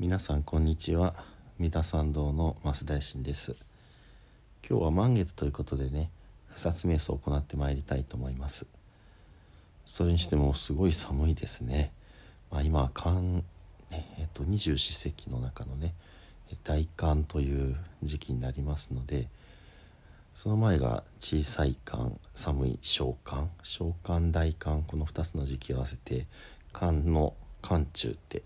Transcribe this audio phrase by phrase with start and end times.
[0.00, 1.12] 皆さんこんにちは。
[1.58, 3.56] 三田参道の増大臣です。
[4.64, 6.12] 今日は満月ということでね
[6.50, 8.66] 不殺瞑想を行ってまいりたいと思います。
[9.84, 11.90] それにしてもすごい寒いですね、
[12.52, 13.42] まあ、今寒、
[13.90, 15.94] ねえっと、二十四節気の中のね
[16.62, 17.74] 大寒という
[18.04, 19.26] 時期になりますので
[20.32, 26.26] その前が小さい寒寒い小寒小寒大寒この2つの時期を合わせて
[26.72, 28.44] 寒の寒中って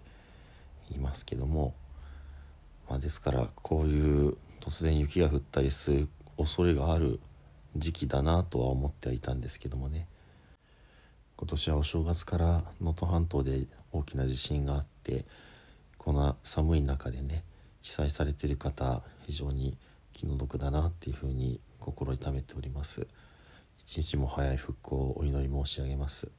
[0.93, 1.75] いますけども、
[2.89, 7.21] まあ、ですからこういう突然雪が降ったりする恐れがある
[7.77, 10.07] 時期だなとは思ってはいたんですけどもね。
[11.37, 15.25] 今年はお正月から能登半島で大きな地震があって
[15.99, 17.43] この寒い中でね
[17.81, 19.77] 被災されている方非常に
[20.13, 23.07] 気の毒だなっていうふうに心痛めております。
[23.79, 26.31] 一日も早い復興をお祈り申し上げます。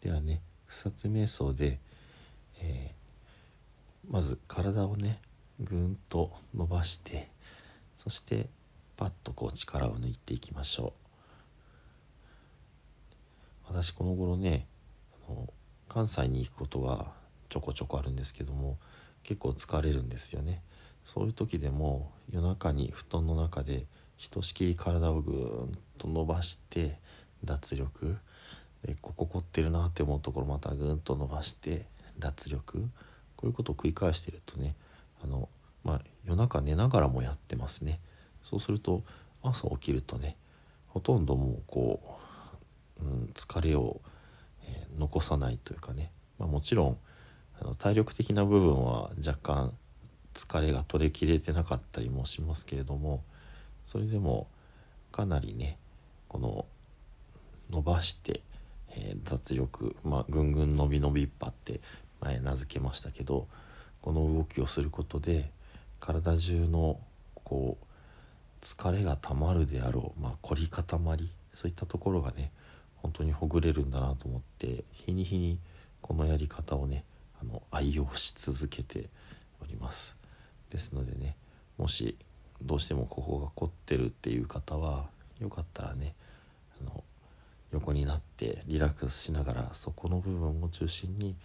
[0.00, 1.78] ではね不殺瞑想で、
[4.16, 5.20] まず体をね
[5.60, 7.28] ぐんと伸ばして
[7.98, 8.48] そして
[8.96, 10.94] パッとこう力を抜いていきましょ
[13.68, 13.74] う。
[13.74, 14.66] 私この頃ね
[15.28, 15.52] あの
[15.86, 17.12] 関西に行くことが
[17.50, 18.78] ちょこちょこあるんですけども
[19.22, 20.62] 結構疲れるんですよね。
[21.04, 23.84] そういう時でも夜中に布団の中で
[24.16, 26.98] ひとしきり体をぐーんと伸ばして
[27.44, 28.16] 脱力。
[28.82, 31.84] でここ凝ってるなって思うところまたぐーんと伸ばして
[32.18, 32.88] 脱力。
[33.46, 34.74] ういうことを繰り返してるとね
[35.22, 35.48] あの、
[35.84, 38.00] まあ、夜中寝ながらもやってますね。
[38.48, 39.02] そうすると
[39.42, 40.36] 朝起きるとね
[40.88, 42.00] ほとんどもうこ
[43.00, 44.00] う、うん、疲れを、
[44.62, 46.98] えー、残さないというかね、まあ、もちろん
[47.60, 49.72] あの体力的な部分は若干
[50.34, 53.22] 疲れが取れきれてなかったりもしますけれども
[53.84, 54.46] それでも
[55.10, 55.78] かなりね
[56.28, 56.66] この
[57.70, 58.42] 伸ばして、
[58.90, 61.80] えー、脱力、まあ、ぐんぐん伸び伸びっぱって
[62.26, 63.46] 前名付けましたけど
[64.02, 65.50] この動きをすることで
[66.00, 66.98] 体中の
[67.34, 67.84] こう
[68.64, 72.50] 疲れがたまるであろう、まあ、凝り固まりそういったところがね
[72.96, 75.58] 本当にほぐれるんだなと思って日に日に
[76.00, 77.04] このやり方をね
[77.40, 79.08] あの愛用し続けて
[79.62, 80.16] おります。
[80.70, 81.36] ですのでね
[81.78, 82.16] もし
[82.62, 85.06] どうしてもここが凝ってるっていう方は
[85.40, 86.14] よかったらね
[86.80, 87.04] あの
[87.72, 91.36] 横になってリラックスしながらそこの部分を中心に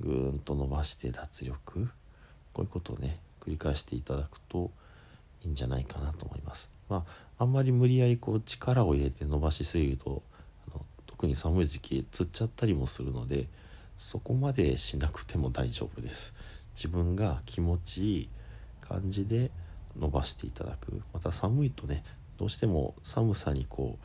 [0.00, 1.88] ぐーんと伸ばして脱力？
[2.52, 4.70] こういうことをね繰り返していただくと
[5.44, 6.70] いいんじゃないかなと思います。
[6.88, 7.04] ま
[7.38, 10.22] あ、あんまり無理やりこう力を入れて伸ばしすぎると
[10.68, 13.46] あの特に寒い時期つっちゃったりもするので
[13.96, 16.34] そこまでしなくても大丈夫です。
[16.74, 18.28] 自分が気持ちいい
[18.80, 19.50] 感じで
[19.98, 22.02] 伸ばしていただくまた寒いとね
[22.38, 23.98] どうしても寒さにこ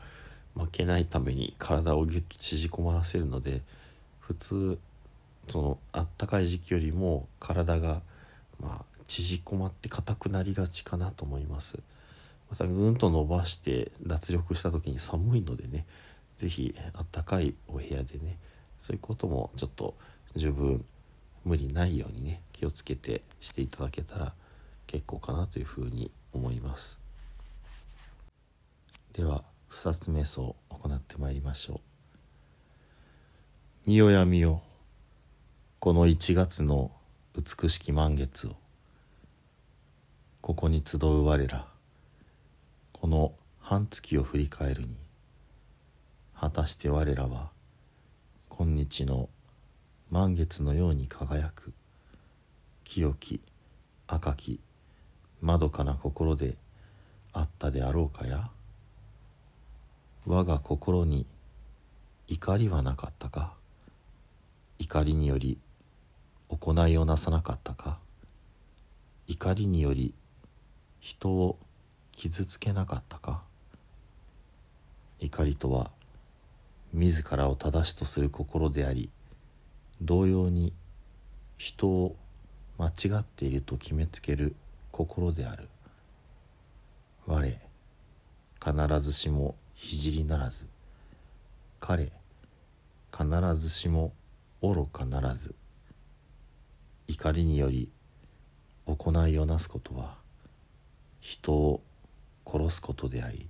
[0.56, 3.62] う負けないために体をギュッと縮こまらせるので
[4.20, 4.78] 普通
[5.48, 8.02] そのあったかい時期よりも体が
[8.60, 11.78] まあ縮こまって硬くなりがちかなと思います。
[12.50, 15.84] またぐんと伸ばして脱力した時に寒いのでね
[16.36, 18.38] 是非あったかいお部屋でね
[18.80, 19.94] そういうこともちょっと
[20.36, 20.84] 十分
[21.44, 24.32] 無理ないようにね気をつけてしていただけたら
[24.86, 27.00] 結構かなというふうに思います。
[29.12, 31.80] では不殺瞑想を行ってまいりましょう。
[33.86, 34.62] 見よや見よ
[35.78, 36.90] この1月の
[37.36, 38.56] 美しき満月を
[40.40, 41.66] ここに集う我ら
[42.92, 44.96] この半月を振り返るに
[46.34, 47.50] 果たして我らは
[48.48, 49.28] 今日の
[50.10, 51.72] 満月のように輝く
[52.84, 53.40] 清き
[54.08, 54.60] 赤き
[55.42, 56.56] まどかな心で
[57.32, 58.50] あったであろうかや？
[60.26, 61.26] 我が心に
[62.28, 63.52] 怒りはなかったか？
[64.78, 65.58] 怒りにより
[66.48, 67.98] 行いをなさなかったか？
[69.26, 70.14] 怒りにより
[71.00, 71.58] 人を
[72.12, 73.42] 傷つけなかったか？
[75.18, 75.90] 怒りとは
[76.92, 79.10] 自らを正しとする心であり
[80.00, 80.72] 同様に
[81.58, 82.16] 人を
[82.78, 84.54] 間違っていると決めつける
[84.92, 85.68] 心である。
[87.26, 87.42] 我
[88.64, 90.68] 必ずしも聖ならず。
[91.80, 92.12] 彼
[93.12, 94.12] 必ずしも
[94.62, 95.54] 愚かならず。
[97.08, 97.88] 怒りにより
[98.86, 100.16] 行いをなすことは
[101.20, 101.82] 人を
[102.46, 103.48] 殺すことであり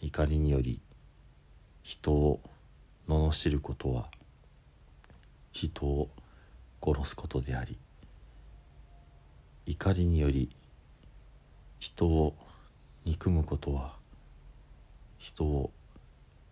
[0.00, 0.80] 怒りにより
[1.82, 2.40] 人を
[3.08, 4.08] 罵ることは
[5.52, 6.10] 人を
[6.82, 7.78] 殺すことであり
[9.66, 10.50] 怒りにより
[11.78, 12.34] 人を
[13.04, 13.94] 憎むことは
[15.18, 15.70] 人を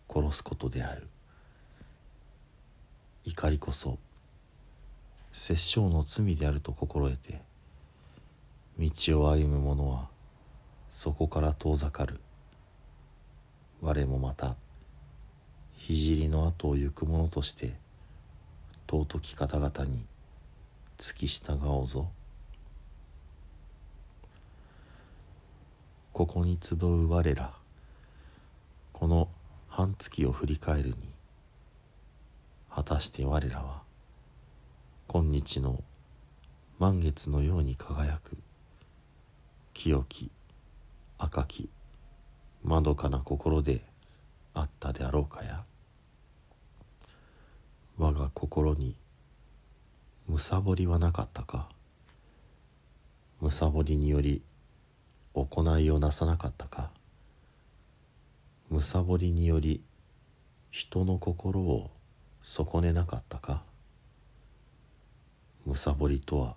[0.08, 1.08] 殺すことである。
[3.24, 3.98] 怒りこそ
[5.36, 7.42] 殺生の罪であると心得て
[8.78, 10.08] 道を歩む者は
[10.92, 12.20] そこから遠ざかる。
[13.82, 14.54] 我もまた
[15.88, 17.74] 聖の後を行く者として
[18.88, 20.06] 尊き方々に
[20.98, 22.08] 付き従おうぞ。
[26.12, 27.52] ここに集う我ら
[28.92, 29.28] この
[29.68, 30.94] 半月を振り返るに
[32.70, 33.83] 果たして我らは
[35.06, 35.84] 今日の
[36.78, 38.36] 満月のように輝く。
[39.72, 40.30] 清き
[41.18, 41.68] 赤き
[42.62, 43.82] まどかな心で
[44.54, 45.64] あったであろうかや。
[47.98, 48.96] 我が心に
[50.26, 51.68] むさぼりはなかったか。
[53.40, 54.42] むさぼりにより
[55.34, 56.90] 行いをなさなかったか。
[58.70, 59.82] むさぼりにより
[60.70, 61.90] 人の心を
[62.42, 63.62] 損ねなかったか。
[65.66, 66.56] むさぼりとは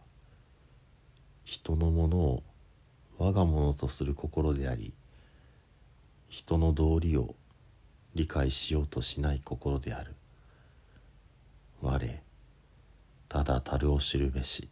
[1.46, 2.44] 人のものを
[3.18, 4.94] 我がものとする心であり
[6.30, 7.36] 人の道理を
[8.14, 10.16] 理解しようとしない心である。
[11.82, 12.22] 我
[13.30, 14.68] ただ樽を知るべし。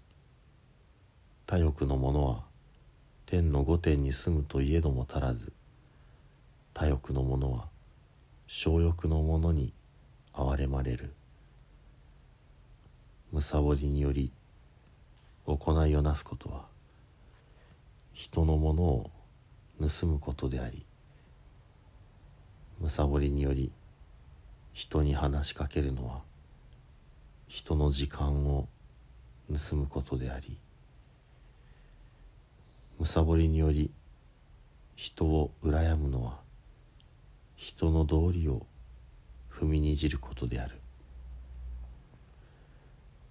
[1.45, 2.43] 他欲の者は
[3.27, 5.53] 天の御殿に住むといえども足らず。
[6.73, 7.67] 他欲の者は
[8.47, 9.73] 小欲の者に
[10.33, 11.13] 憐れまれる。
[13.35, 14.31] むさぼりにより
[15.45, 16.63] 行いをなすことは
[18.13, 19.11] 人のものを
[19.77, 20.85] 盗むことであり
[22.79, 23.73] むさぼりにより
[24.71, 26.21] 人に話しかけるのは
[27.49, 28.69] 人の時間を
[29.51, 30.57] 盗むことであり
[32.97, 33.91] むさぼりにより
[34.95, 36.37] 人を羨むのは
[37.57, 38.65] 人の道理を
[39.51, 40.79] 踏みにじることである。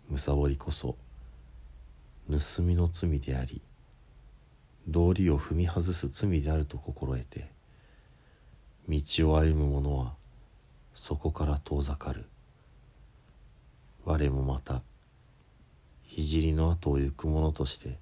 [0.09, 0.97] むさぼりこそ
[2.31, 3.63] 盗みの罪であり
[4.87, 7.49] 道理を踏み外す罪であると心得て
[8.89, 10.15] 道を歩む者は
[10.95, 12.27] そこから遠ざかる。
[14.05, 14.83] 我もまた
[16.17, 17.99] 聖の後を行く者として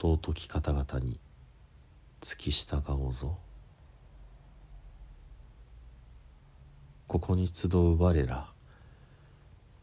[0.00, 1.18] 尊き方々に
[2.20, 3.36] 付き従おうぞ。
[7.08, 8.48] ここに集う我ら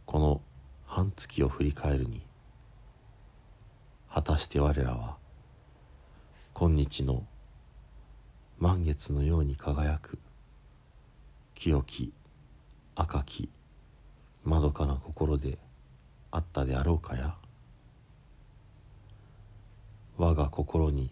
[0.05, 0.41] この
[0.95, 2.21] 半月を振り返るに
[4.07, 5.15] 果たして我らは
[6.53, 7.23] 今日の
[8.59, 10.19] 満月のように輝く
[11.55, 12.13] 清き
[12.93, 13.49] 赤き
[14.43, 15.57] まどかな心で
[16.29, 17.33] あったであろうかや。
[20.19, 21.09] 我が心に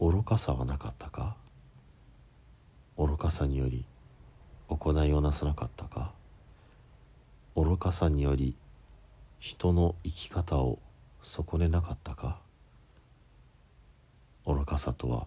[0.00, 1.36] 愚かさはなかったか？
[2.96, 3.84] 愚かさにより
[4.70, 6.15] 行いをなさなかったか？
[7.58, 8.54] 愚かさにより
[9.38, 10.78] 人の生き方を
[11.22, 12.38] 損ねなかったか？
[14.44, 15.26] 愚かさとは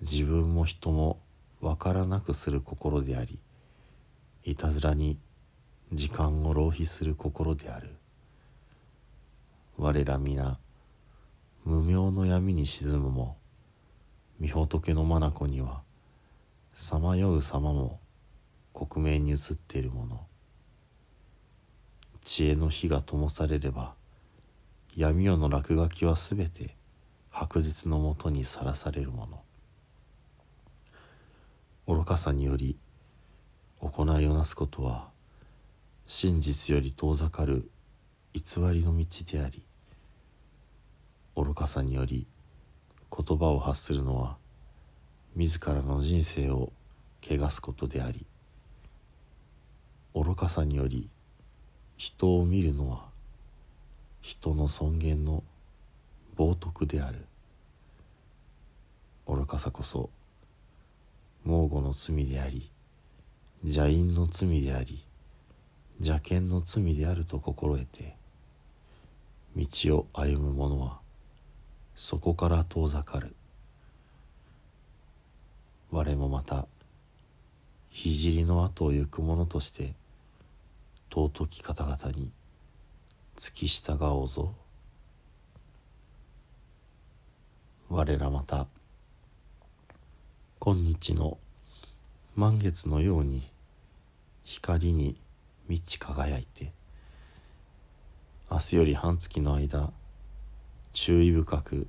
[0.00, 1.18] 自分も人も
[1.60, 3.40] 分からなくする心であり
[4.44, 5.18] いたずらに
[5.92, 7.96] 時間を浪費する心である。
[9.76, 10.56] 我ら皆
[11.64, 13.36] 無明の闇に沈むも
[14.40, 15.82] 御仏の眼には
[16.72, 17.98] さまよう様も
[18.72, 20.20] 克明に映っているもの。
[22.24, 23.94] 知恵の火が灯されれば
[24.96, 26.76] 闇夜の落書きはすべて
[27.30, 29.42] 白日のもとにさらされるもの。
[31.86, 32.76] 愚かさにより
[33.80, 35.08] 行いをなすことは
[36.06, 37.68] 真実より遠ざかる
[38.32, 39.62] 偽りの道であり
[41.34, 42.26] 愚かさにより
[43.10, 44.36] 言葉を発するのは
[45.34, 46.72] 自らの人生を
[47.20, 48.26] 汚すことであり
[50.14, 51.08] 愚かさにより
[52.02, 53.04] 人を見るのは
[54.22, 55.44] 人の尊厳の
[56.36, 57.24] 冒涜である。
[59.28, 60.10] 愚かさこそ
[61.44, 62.68] 猛虎の罪であり
[63.62, 65.04] 邪因の罪であり
[66.00, 68.16] 邪剣の罪であると心得て
[69.54, 69.66] 道
[69.98, 70.98] を歩む者は
[71.94, 73.32] そこから遠ざかる。
[75.92, 76.66] 我もまた
[77.92, 79.94] 聖の後を行く者として
[81.14, 82.30] 尊き方々に
[83.36, 84.54] 付き従おうぞ。
[87.90, 88.66] 我らまた
[90.58, 91.36] 今日の
[92.34, 93.46] 満月のように
[94.44, 95.20] 光に
[95.68, 96.72] 満ち輝いて
[98.50, 99.92] 明日より半月の間
[100.94, 101.86] 注意深く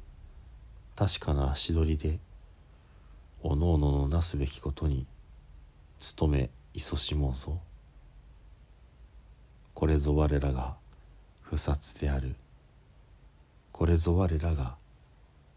[0.97, 2.19] 確かな足取りで
[3.41, 5.05] おのおののなすべきことに
[6.17, 7.61] 努め勤しもうぞ。
[9.83, 10.77] これぞ我らが
[11.41, 12.37] 不殺である。
[13.73, 14.77] これぞ我らが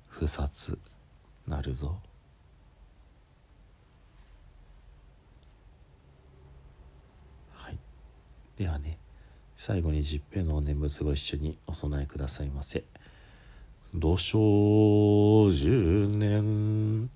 [0.08, 0.80] 不殺
[1.46, 2.00] なるぞ。
[7.52, 7.78] はい。
[8.58, 8.98] ではね
[9.56, 12.82] 最後に十平のお念仏ご一緒にお唱えくださいませ。
[13.94, 17.08] 土生十年。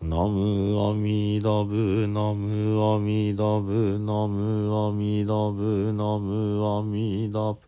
[0.00, 7.58] ナムアミダブナムアミダブナムアミダブナムアミダブ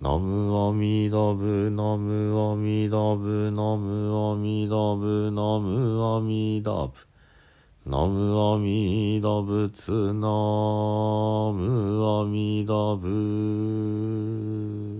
[0.00, 6.92] ナムアミダブナムアミダブナムアミダブナムアミダブ
[7.86, 10.28] ナムアミダ仏ナ
[11.52, 14.91] ムアミダブ。